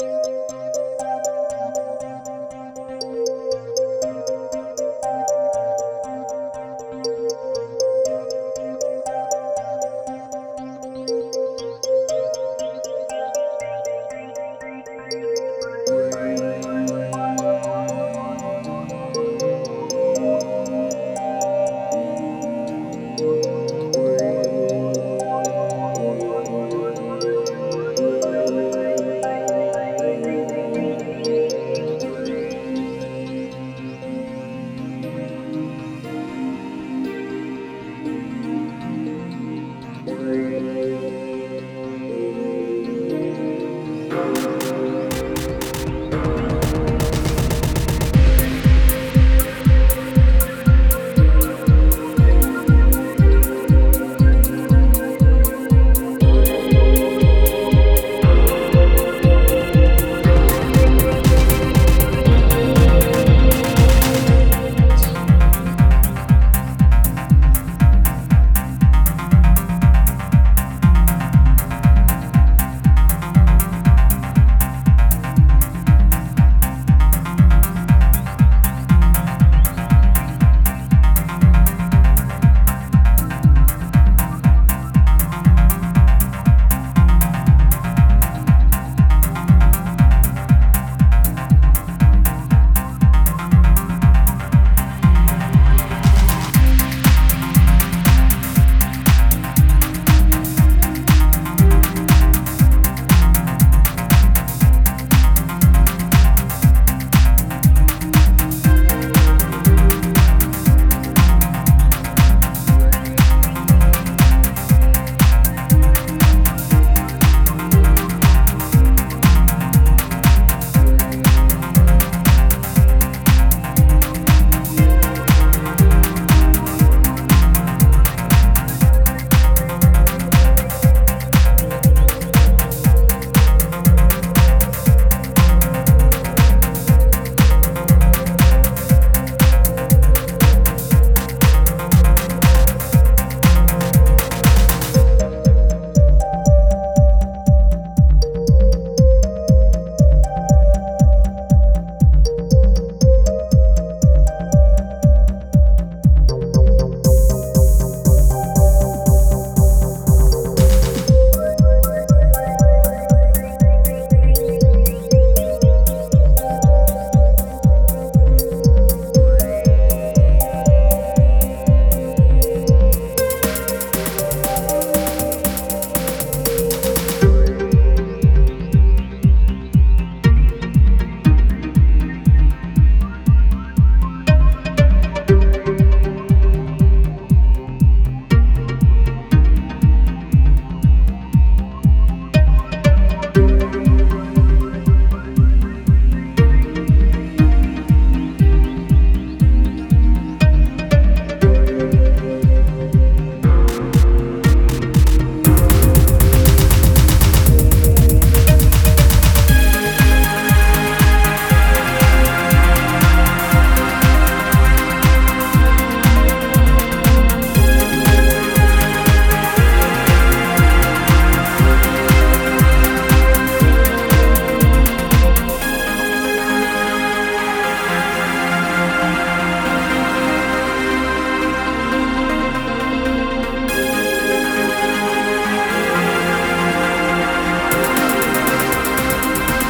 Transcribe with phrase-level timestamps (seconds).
[0.00, 0.67] Música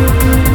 [0.00, 0.49] Thank